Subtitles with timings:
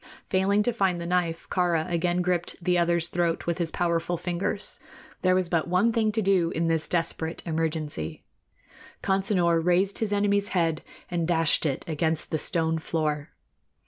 [0.31, 4.79] Failing to find the knife, Kāra again gripped the other's throat with his powerful fingers.
[5.21, 8.23] There was but one thing to do in this desperate emergency.
[9.03, 13.29] Consinor raised his enemy's head and dashed it against the stone floor.